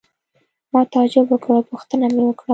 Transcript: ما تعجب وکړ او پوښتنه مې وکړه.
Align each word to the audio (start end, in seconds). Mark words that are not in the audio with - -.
ما 0.73 0.81
تعجب 0.93 1.25
وکړ 1.29 1.51
او 1.57 1.67
پوښتنه 1.71 2.05
مې 2.13 2.21
وکړه. 2.25 2.49